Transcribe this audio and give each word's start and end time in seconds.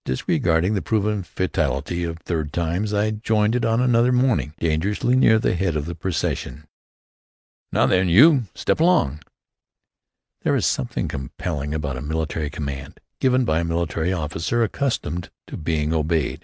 Disregarding 0.03 0.73
the 0.73 0.81
proven 0.81 1.21
fatality 1.21 2.03
of 2.05 2.17
third 2.17 2.51
times, 2.51 2.91
I 2.91 3.11
joined 3.11 3.55
it 3.55 3.63
on 3.63 3.79
another 3.79 4.11
morning, 4.11 4.55
dangerously 4.57 5.15
near 5.15 5.33
to 5.33 5.39
the 5.39 5.53
head 5.53 5.75
of 5.75 5.85
the 5.85 5.93
procession. 5.93 6.65
"Now, 7.71 7.85
then, 7.85 8.09
you! 8.09 8.45
Step 8.55 8.79
along!" 8.79 9.21
There 10.41 10.55
is 10.55 10.65
something 10.65 11.07
compelling 11.07 11.75
about 11.75 11.97
a 11.97 12.01
military 12.01 12.49
command, 12.49 12.99
given 13.19 13.45
by 13.45 13.59
a 13.59 13.63
military 13.63 14.11
officer 14.11 14.63
accustomed 14.63 15.29
to 15.45 15.55
being 15.55 15.93
obeyed. 15.93 16.39